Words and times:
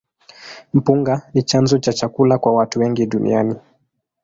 Mpunga 0.73 1.27
ni 1.33 1.43
chanzo 1.43 1.77
cha 1.79 1.93
chakula 1.93 2.37
kwa 2.37 2.53
watu 2.55 2.79
wengi 2.79 3.05
duniani. 3.05 3.55